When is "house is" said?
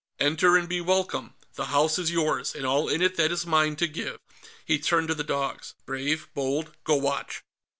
1.65-2.09